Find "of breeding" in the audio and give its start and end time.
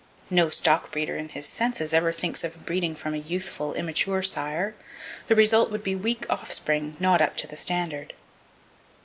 2.43-2.95